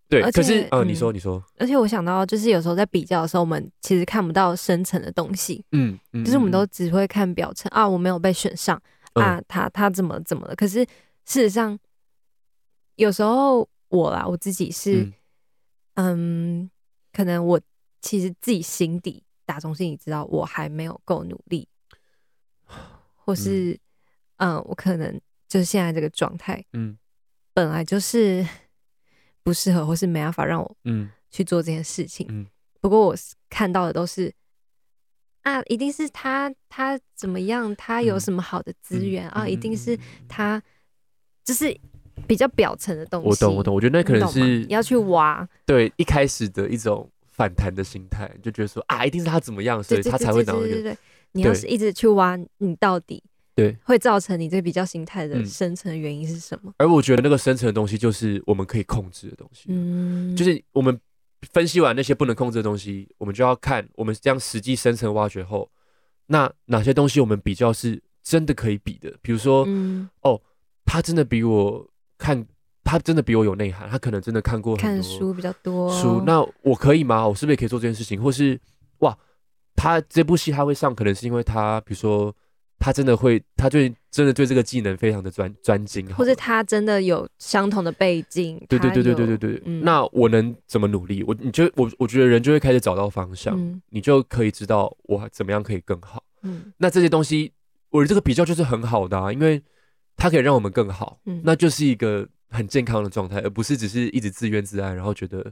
[0.07, 0.31] 对，对。
[0.31, 1.43] 可是，嗯，你说，你说。
[1.57, 5.65] 而且我想到，就是有时候在比较的时候，我们其实看不到深层的东西。
[5.71, 8.79] 嗯，就是我们都只会看表层啊，我没有被选上
[9.13, 10.55] 啊，他他怎么怎么了？
[10.55, 10.85] 可是
[11.25, 11.75] 事实上，
[12.97, 15.11] 有时候我啦，我自己是，
[15.95, 16.69] 嗯，
[17.11, 17.59] 可能我
[18.01, 19.23] 其实自己心底。
[19.45, 21.67] 打从心里知道我还没有够努力，
[23.13, 23.77] 或是
[24.43, 26.97] 嗯，嗯，我可能就是现在这个状态，嗯，
[27.53, 28.45] 本来就是
[29.43, 32.27] 不适合，或是没办法让我嗯去做这件事情。
[32.29, 32.45] 嗯，
[32.81, 33.15] 不过我
[33.49, 34.33] 看到的都是
[35.43, 40.61] 啊，一定是他他怎么样，他有什么好的资源、嗯、啊，一定是他
[41.43, 41.75] 就是
[42.27, 43.29] 比较表层的东西。
[43.29, 47.09] 我懂，我懂，我觉得那可能是你要去挖，对一开始的一种。
[47.35, 50.67] 反弹的心态，就觉得说啊，一定是他怎么样，所以他才会拿那个。
[50.67, 50.97] 对对对，
[51.31, 53.23] 你要是一直去挖，你到底
[53.55, 56.73] 对会造成你这比较心态的深层原因是什么？
[56.77, 59.65] 而我觉得那个深层的东西，就是我们可以控制的东西。
[59.69, 60.99] 嗯，就是我们
[61.51, 65.69] 分析完那些不能控制的东西，我们就要看我们这样实际深层挖掘后，
[66.27, 69.13] 那哪些东西我们比较是真的可以比的？
[69.21, 70.41] 比如说，嗯，哦，
[70.85, 71.87] 他真的比我
[72.17, 72.45] 看。
[72.85, 77.25] 他真的比我有内涵，他可能真的看过很多看书比较多书，那我可以吗？
[77.25, 78.21] 我是不是也可以做这件事情？
[78.21, 78.59] 或是
[78.99, 79.17] 哇，
[79.73, 82.35] 他这部戏他会上，可能是因为他，比如说
[82.83, 88.61] 他真的会，他对真的对这个技能非常的专专精，或者他真的有相同的背景。
[88.67, 91.23] 对对对对对对对，嗯、那我能怎么努力？
[91.23, 96.21] 我你就我我觉得人就会开始找到方向，嗯、你就可以知道我怎么样可以更好。
[96.41, 97.53] 嗯，那这些东西，
[97.89, 99.61] 我的这个比较就是很好的啊，因为
[100.17, 101.19] 它可以让我们更好。
[101.25, 102.27] 嗯，那就是一个。
[102.55, 105.51] 很健康的状态，而不是只是一直自怨自艾，然后觉得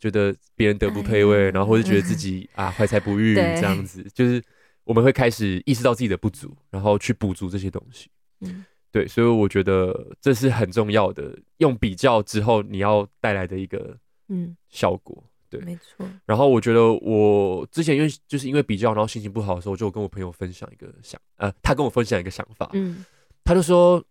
[0.00, 4.42] 觉得别人德不配位， 然后或者觉得自己啊 怀才不遇这样子，就是
[4.84, 8.10] 我们会开始意识到自己的不足，然后去补足这些东西。
[8.40, 13.96] 嗯，对，所以我觉得这是很重要的，用比较之后你要带来的一个
[14.28, 15.22] 嗯效果。
[15.48, 16.08] 对，没错。
[16.24, 23.04] 然后我觉得我之前因为就是因为比较，然后心情不好的时候，就跟我朋友分享一个想呃，他跟我分享一个想法，嗯，
[23.44, 24.02] 他就说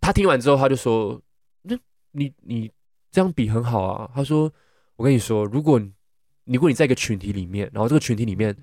[0.00, 1.20] 他听完之后他就说。
[1.66, 1.74] 那
[2.10, 2.70] 你你
[3.10, 4.10] 这样比很好啊。
[4.14, 4.52] 他说
[4.96, 5.80] ：“我跟你说，如果
[6.44, 8.54] 如果你在一个群体里面，然后这个群体里面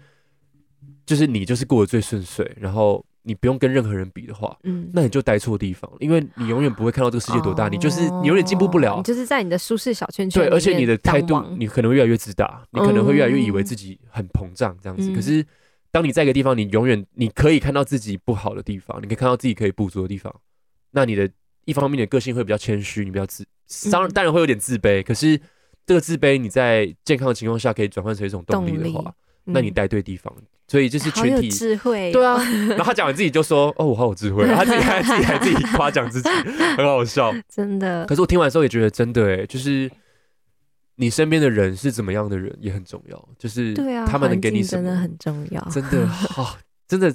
[1.06, 10.44] 就是你就是过得最顺遂，然后你不用跟任何人比的话，嗯，那你就待错地方，因为你永远不会看到这个世界多大，你就是你永远进步不了，你就是在你的舒适小圈圈。
[10.44, 15.14] 对，而且你的态度，你可能会越来越自大，你可能会越来越以为自己很膨胀这样子。
[15.14, 15.46] 可是
[15.92, 20.34] 当你在一个地方，你永远你可以看到自己不好的地方，你可以看到自己可以不足的地方，
[20.92, 21.30] 那你的。”
[21.66, 23.46] 一方面，你的个性会比较谦虚，你比较自，
[23.92, 25.04] 当然当然会有点自卑。
[25.04, 25.40] 可是
[25.86, 29.14] 这个自卑，你在健康的情况下可以转换成一种动力的话，
[29.46, 30.34] 那你待对地方。
[30.68, 32.42] 所以就是群体智慧，对啊。
[32.70, 34.46] 然后他讲完自己就说：“哦，我好有智慧。
[34.56, 36.30] ”他自己还自己还自己夸奖自己，
[36.78, 38.06] 很好笑，真的。
[38.06, 39.92] 可是我听完之后也觉得真的哎，就是
[40.96, 47.14] 你身边的人是怎么样的人也很重要，就是对啊，他们能给你什么真的很重要，真的好，真的。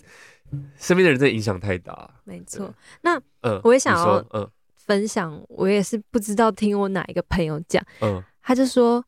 [0.78, 2.72] 身边的人真的影响太大，没错。
[3.00, 9.04] 那嗯，我也想要嗯分享，我也是不知道听我哪一个朋友讲，嗯，他就说，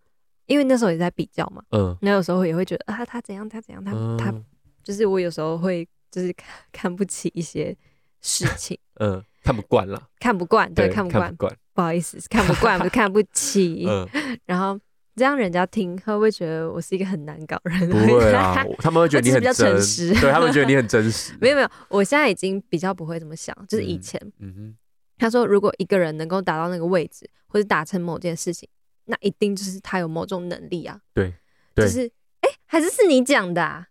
[0.48, 4.34] 因为那时候也在比较嘛，嗯，那有时候也会觉得啊，他怎样，他怎样，他他
[4.82, 7.76] 就是我有时候会就是看看不起一些
[8.20, 11.32] 事 情，嗯，看不惯了，看不惯，对，看不惯，
[11.72, 14.08] 不好意思，看不惯，不 是看不起，嗯，
[14.46, 14.78] 然后。
[15.16, 17.90] 这样人家听，他会不会觉得我是一个很难搞人？
[17.90, 21.37] 不会啊， 他们会觉得你很真实，诚实对他们觉得你很真实。
[21.40, 24.76] 没有没有，我现在已经比较不会这么想，就是以前，嗯哼，
[25.18, 28.68] 他说如果一个人能够达到那个位置，或者达成某件事情，
[29.09, 30.99] 那一定就是他有某种能力啊。
[31.12, 31.35] 对，
[31.75, 32.07] 对就是
[32.40, 33.87] 哎，还是是你讲的啊？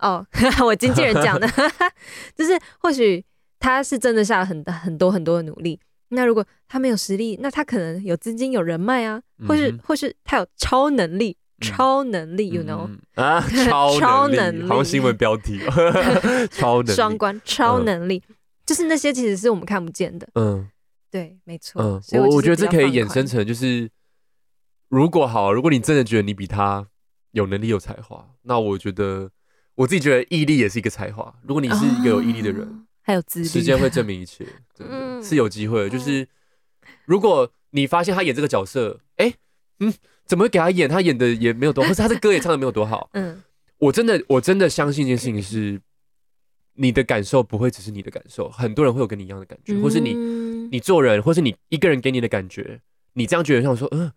[0.00, 0.26] 哦，
[0.66, 1.48] 我经纪人讲的，
[2.34, 3.24] 就是或许
[3.60, 5.78] 他是真的下了很很多很多的努力。
[6.08, 13.40] 那如果他没有实力，那他可能有资金、有人脉啊，或是或是他有超能力、超能力，you know 啊，
[13.98, 15.58] 超能力，好像新闻标题，
[16.50, 18.22] 超能力，双关，超能力，
[18.66, 20.28] 就是那些其实是我们看不见的。
[20.34, 20.68] 嗯，
[21.10, 21.80] 对，没错。
[21.80, 23.88] 嗯，我我觉得这可以衍生成就是，
[24.92, 26.86] 如果好，如果你真的觉得你比他
[27.30, 29.30] 有能力、有才华，那我觉得
[29.74, 31.34] 我自己觉得毅力也是一个才华。
[31.46, 35.88] 如果你是一个有毅力的人，哦、还有资历，时间会证明一切， 真的、嗯、是有机会的。
[35.88, 36.28] 就是
[37.06, 39.34] 如果你发现他演这个角色，哎、欸，
[39.80, 39.94] 嗯，
[40.26, 40.86] 怎么会给他演？
[40.86, 43.08] 他演的也没有多好，或是他的歌也唱的没有多好。
[43.16, 43.42] 嗯，
[43.78, 45.80] 我真的我真的相信一件事情是，
[46.74, 50.12] 你的感受不会只是你的感受，很多人会有跟你一样的感觉，或是你
[50.70, 52.82] 你做人，或是你一个人给你的感觉，
[53.14, 54.12] 你这样觉得像说，嗯、呃，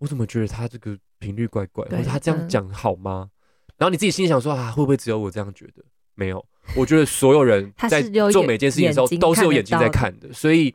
[0.00, 3.30] 我怎么觉得他这个频率怪怪，或者他这样讲好吗？
[3.78, 5.82] 然后你自己心里想说啊，会不会只有我这样觉得？
[6.14, 6.44] 没有，
[6.76, 10.30] 我觉得所有人 在做每件事情的时候都是有眼睛在看的。
[10.34, 10.74] 所以，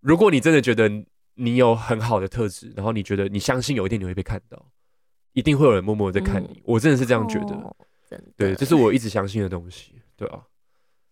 [0.00, 0.88] 如果你真的觉得
[1.34, 4.66] 你有很好的特质，然后你觉得你相信有一天你会被看到，
[5.32, 6.62] 一定会有人默默的在看你。
[6.64, 7.76] 我真的是这样觉得，
[8.36, 10.00] 对，这是我一直相信的东西。
[10.16, 10.40] 对啊，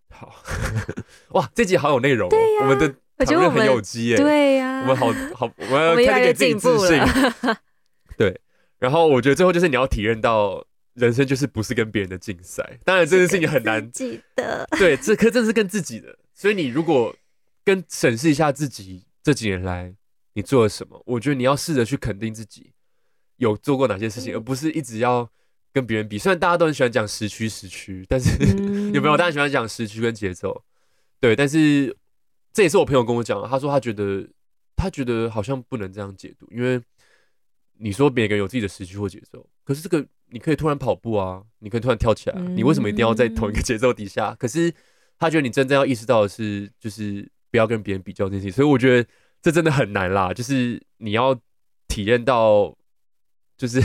[0.09, 0.33] 好，
[1.33, 6.99] 哇，这集好有内容哦，我们的讨论很有机耶，对呀，我们好好，我们要 开始给自己自信。
[8.17, 8.39] 对，
[8.79, 10.65] 然后我觉得最后就是你要体验到。
[10.93, 13.89] 人生就是不是跟别人的竞赛，当然这件事情很难。
[13.91, 16.13] 自己的对，这可真是跟自己的。
[16.33, 17.15] 所以你如果
[17.63, 19.95] 跟审视一下自己这几年来
[20.33, 22.73] 你做了什么，我觉得你要试着去肯定自己
[23.37, 25.27] 有做过哪些事情，嗯、而不是一直要
[25.71, 26.17] 跟别人比。
[26.17, 29.15] 虽然大家都很喜欢讲时区时区，但是、嗯、 有没有？
[29.15, 30.61] 大家喜欢讲时区跟节奏，
[31.21, 31.33] 对。
[31.37, 31.95] 但是
[32.53, 34.27] 这也是我朋友跟我讲，他说他觉得
[34.75, 36.81] 他觉得好像不能这样解读，因为
[37.77, 40.05] 你说每个人有自己的时区或节奏，可是这个。
[40.33, 44.29] 你可以突然跑步啊，你可以突然跳起来，你为什么一定要在同一个节奏底下？
[44.29, 44.73] 嗯、可是
[45.19, 49.09] 他觉得你真正要意识到的是，就是不要跟别人比较这些，所以我觉得
[49.41, 50.33] 这真的很难啦。
[50.33, 51.37] 就是你要
[51.89, 52.73] 体验到，
[53.57, 53.83] 就是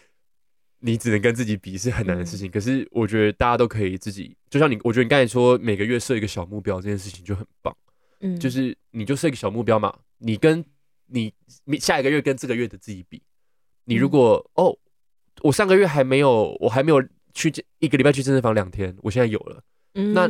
[0.80, 2.48] 你只能跟自己比是很难的事情。
[2.48, 7.76] 嗯、可是我觉得大家都可以自己，就像你，我觉得你刚才说每个月设一个小目标这件事情就很棒。
[8.20, 10.64] 嗯，就是你就设一个小目标嘛，你跟
[11.06, 11.32] 你
[11.80, 13.22] 下一个月跟这个月的自己比，
[13.84, 14.78] 你如果、嗯、哦。
[15.42, 17.00] 我上个月还没有，我还没有
[17.34, 19.62] 去一个礼拜去健身房两天，我现在有了。
[19.92, 20.26] 嗯，那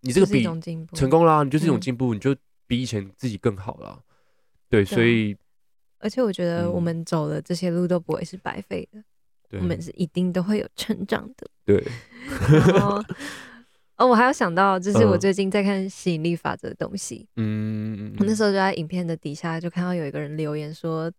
[0.00, 0.44] 你这个比
[0.94, 2.36] 成功啦，你就是一种进步，嗯、你就
[2.68, 4.00] 比以前自己更好了。
[4.70, 5.36] 对，所以
[5.98, 9.02] 而且我觉得我们走的这些路都不会是白费的，
[9.50, 11.50] 对我们是一定都会有成长的。
[11.64, 11.84] 对。
[12.48, 13.02] 然后
[13.96, 17.26] 哦，我还有想到，就是我最近在看吸引力法则的东西。
[17.36, 21.12] 嗯，我那时候就在影片的底下就看到有一个人留言说。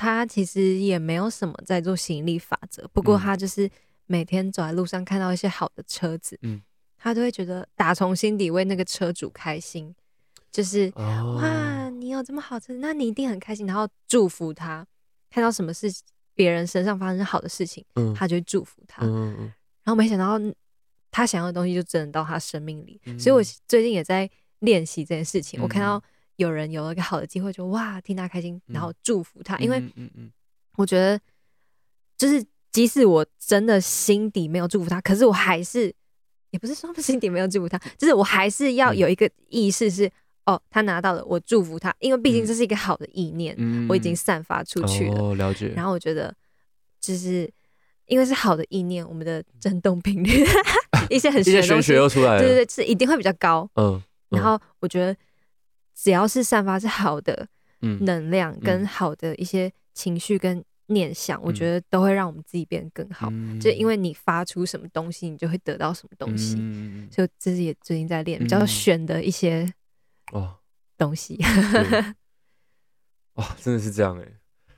[0.00, 3.68] 他其实也没有什么在做吸引力法则，不过他就是
[4.06, 6.62] 每天走在路上看到一些好的车子，嗯，
[6.96, 9.92] 他都会觉得打从心底为那个车主开心，
[10.52, 14.86] 就是、哦、哇，你有这么好车，那你一定很开心，然后祝福他。
[15.28, 15.92] 看到什么事
[16.32, 19.04] 别人身上发生好的事情，嗯、他就会祝福他。
[19.04, 20.38] 然后没想到
[21.18, 25.60] 他想要的东西就真的到他生命里，嗯、所以我最近也在练习这件事情。
[25.60, 26.02] 嗯、我看到。
[26.38, 29.56] 有人有了一个好的机会，就哇，替他开心，然后祝福他。
[29.56, 29.82] 嗯、因为
[30.76, 31.20] 我觉得，
[32.16, 35.92] 就是即使我真的心底没有祝福他，可是我还是，
[36.50, 41.92] 也不是说心底没有祝福他， 就是我还是要有一个意识是，嗯、哦，他拿到了，我祝福他。
[41.98, 45.20] 因为毕竟这是一个好的意念，嗯、我已经散发出去了。
[45.20, 45.70] 哦、了解。
[45.74, 46.32] 然后我觉得，
[47.00, 47.52] 就是
[48.08, 50.44] 因为是好的意念，我们的振动频率，
[51.08, 53.68] 一些很玄学又出来了，对对对，是一定会比较高。
[53.74, 53.94] 嗯。
[54.30, 55.16] 嗯然后我觉得。
[56.00, 57.48] 只要是散发是好的
[57.80, 63.28] 能量，跟好的一些情绪跟念想，我觉得都会让我们自己变得更好。
[63.60, 66.54] 就因为你发出什么东西，你就会得到什么东西。
[67.10, 69.68] 所以这是也最近在练比较玄的一些
[70.30, 70.54] 哦
[70.96, 71.36] 东西。
[73.34, 74.24] 哇， 真的是这样哎！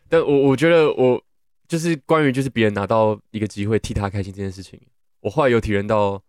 [0.08, 1.22] 但我我觉得我
[1.70, 4.80] 就是关于就是别人拿到一个机会替他开心这件事情，
[5.20, 6.20] 我后来有体验到，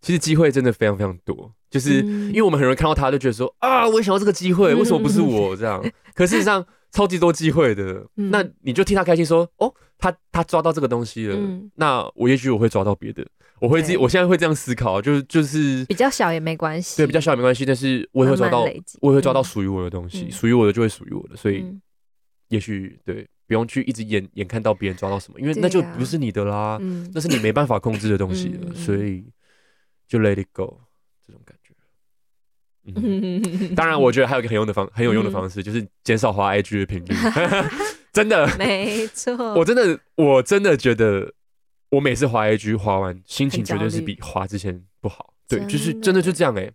[0.00, 1.52] 其实机会真的非常非常多。
[1.68, 5.84] 就是因为我们很容易看到他，就觉得说啊，我也想要这个机会，为什么不是我这样？
[6.14, 8.06] 可事实上，超级多机会的。
[8.14, 11.38] 那你就替他开心，说哦，他他抓到这个东西了，
[11.74, 13.26] 那我也许我会抓到别的，
[13.60, 18.62] 我会自己，我现在会这样思考，就是就是比较小也没关系，对，比较小也没关系，但是我也会抓到，
[19.00, 21.64] 我也会抓到属于我的东西，属于我的就会属于我的，所以
[22.48, 26.80] 也许对，不用去一直眼眼看到别人抓到什么，因为那就不是你的啦，
[27.12, 29.22] 那是你没办法控制的东西了，所以
[30.08, 30.80] 就 let it go
[31.26, 31.74] 这种感觉。
[32.86, 33.42] 嗯，
[33.76, 37.14] 当然，我觉得还有一个很用的方很有用的方式，就是减少滑 IG 的频率。
[38.10, 39.36] 真的，没错。
[39.52, 41.30] 我真的，我真的觉得，
[41.90, 45.34] 我每次滑 IG 滑完，心情绝对是比滑之前不好。
[45.46, 46.72] 对，就是真的就这样哎。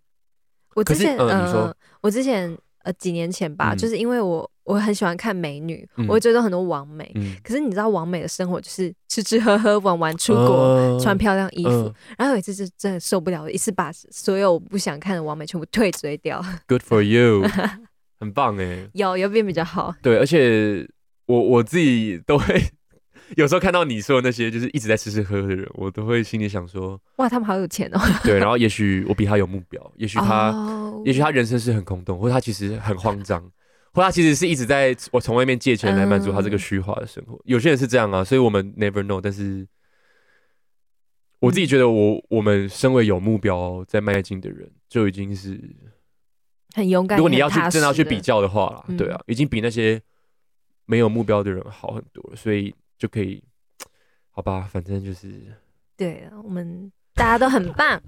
[0.76, 4.52] 我之前，嗯，你说，我之前呃几年前吧，就是因为我。
[4.68, 7.10] 我很喜欢看美女，我会追踪很多网美。
[7.42, 11.94] 可是你知道，网美的生活就是吃吃喝喝、玩玩、出国、穿漂亮衣服。
[12.18, 16.44] 然后有一次是真的受不了，一次把所有我不想看的网美全部退追掉。
[16.68, 17.48] Good for you，
[18.20, 18.90] 很棒哎。
[18.94, 19.96] 有有变比较好。
[20.02, 20.86] 对，而且
[21.28, 22.62] 我我自己都会
[23.38, 28.00] 有时候看到你说的那些就是一直在吃吃喝喝的人，我都会心里想说，哇，他们好有钱哦。
[28.24, 31.06] 对，然后也许我比他有目标，也许他，oh.
[31.06, 33.44] 也许他人生是很空洞，或者他其实很慌张，
[33.98, 37.34] 或他其实是一直在我从外面借钱来满足他这个虚华的生活。
[37.34, 37.42] Um.
[37.46, 39.20] 有些人是这样啊，所以我们 never know。
[39.20, 39.68] 但是
[41.40, 45.60] 我自己觉得我，我我们身为有目标在迈进的人，就已经是
[46.76, 47.18] 很勇敢。
[47.18, 50.00] 如果你要去真的要去比较的话啦，对啊，已经比那些
[50.86, 52.74] 没有目标的人好很多了，所以。
[53.00, 53.44] 就可以，
[54.34, 55.54] 好吧，反正就是，
[55.96, 58.02] 对，我们大家都很棒，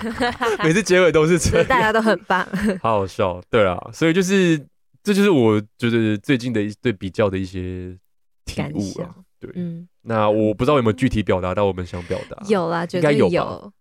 [0.64, 2.48] 每次结尾都是这样，大家都很棒，
[2.80, 4.58] 好好笑，对啊，所以就是，
[5.02, 7.96] 这就是我觉得最近的一对比较的一些
[8.44, 13.72] 体悟啊，对，嗯，那我不知道有没有具体表达到我们想表达，有啦，应该有有，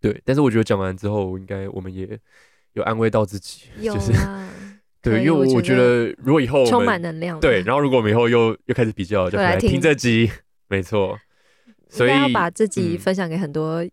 [0.00, 2.18] 对，但是我觉得讲完之后，应该我们也
[2.74, 4.12] 有安慰到自己，就是。
[5.02, 10.30] 对，因为我觉得如果以后充满能量，对，然后如果我们以后又又开始比较，就来听这集，
[10.68, 11.18] 没错。
[11.90, 13.84] 所以要把自己分享给很多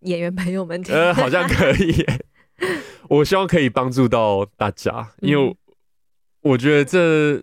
[0.00, 2.04] 演员朋友们听，呃，好像可以。
[3.08, 5.56] 我希望可以帮助到大家，因为
[6.42, 7.38] 我觉得这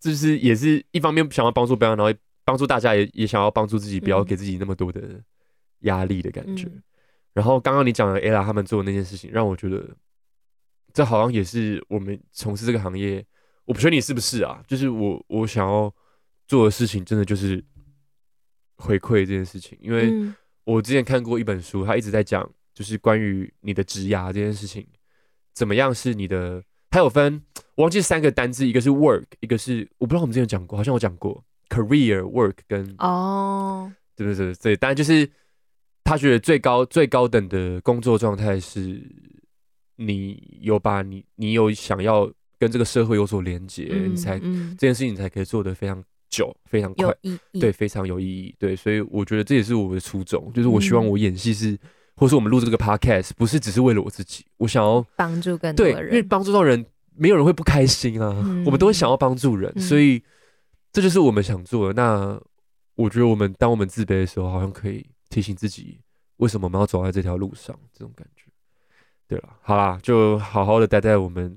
[0.00, 5.22] 就是也是一方面想要帮助别人，然后帮助大家也也想要帮助自己，不要给自己那么多的
[5.80, 6.68] 压力的感觉。
[7.32, 9.96] 然后刚刚你讲的 Ella 他们做的那件事情，让我觉得。
[10.92, 13.26] 这好像也是我们从事这个行业，
[13.64, 14.62] 我不确定你是不是啊？
[14.64, 15.92] 就是我我想要
[16.46, 17.60] 做的事情，真的就是
[18.76, 19.76] 回馈这件事情。
[19.80, 20.12] 因为
[20.62, 24.86] 我之前看过一本书，他一直在讲，就是关于你的职涯这件事情，
[25.52, 26.62] 怎么样是你的？
[26.94, 27.42] 它有分，
[27.74, 35.28] 我忘记三个单字，一个是 work，一个是我不知道我们之前讲过，好像我讲过 career work 跟哦，对对对对，当然就是
[36.04, 39.02] 他觉得最高最高等的工作状态是。
[39.96, 42.28] 你有把你，你有想要
[42.58, 47.14] 跟这个社会有所连接，嗯、你才、嗯、这件事情你才可以做得非常久、非常快，
[47.60, 48.52] 对，非常有意义。
[48.58, 51.78] 对，所以我觉得这也是我的初衷，就是我希望我演戏是，嗯、
[52.16, 56.84] 或是我们录这个 podcast，不是只是为了我自己，我想要帮助更多人，对，因为帮助到人，
[57.16, 58.32] 没有人会不开心啊。
[58.44, 60.22] 嗯、我们都会想要帮助人，嗯、所以
[60.92, 62.02] 这就是我们想做的。
[62.02, 62.40] 那
[62.94, 66.00] 我觉得我们当我们自卑的时候，好像可以提醒自己，
[66.36, 68.44] 为什么我们要走在这条路上，这种感觉。
[69.26, 71.56] 对了，好啦，就好好的待在我们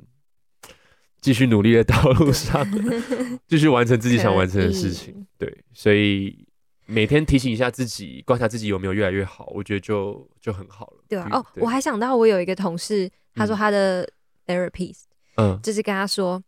[1.20, 2.66] 继续努力的道路上，
[3.45, 5.28] 继续完成自己想完成的事情。
[5.38, 6.47] 对，所以
[6.88, 11.04] 每天提醒一下自己，观察自己有没有越来越好，我觉得就就很好了。
[11.08, 14.08] 对啊，哦，我还想到我有一个同事，他说他的
[14.46, 15.04] therapist，
[15.36, 16.42] 嗯，就是跟他说，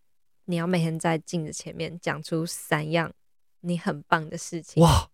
[0.45, 3.11] 你要每天在镜子前面讲出三样
[3.61, 4.81] 你很棒的事情。
[4.81, 5.07] 哇，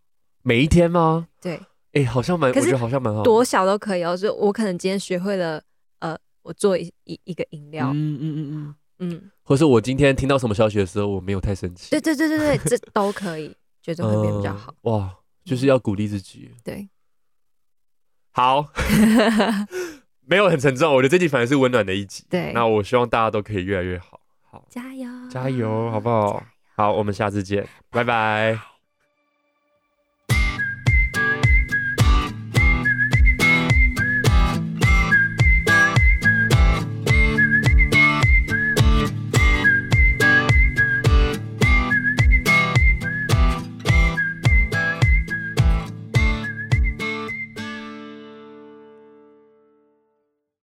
[0.44, 1.28] 每一天吗？
[1.42, 1.60] 对，
[1.94, 4.16] 哎，好像蛮，我觉得好像蛮好，多小都可以哦。
[4.16, 5.62] 就我可能今天学会了。
[6.00, 13.52] 呃我做一一一个饮料，嗯嗯嗯嗯嗯，或是我今天听到什么消息的时候，我没有太生气，对对对对对，这都可以，
[13.86, 14.74] 觉得会变比较好。
[14.82, 16.52] 哇，就是要鼓励自己。
[16.64, 16.90] 对，
[18.32, 18.66] 好，
[20.26, 22.26] 没有很沉重，我觉得这集反而是温暖的一集。
[22.28, 26.44] 对，那我希望大家都可以越来越好，好，加油，加油，好不好？
[26.76, 28.75] 好，我们下次见，拜拜。